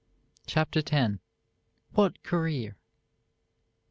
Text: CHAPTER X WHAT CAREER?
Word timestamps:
CHAPTER 0.47 0.81
X 0.91 1.17
WHAT 1.91 2.23
CAREER? 2.23 2.75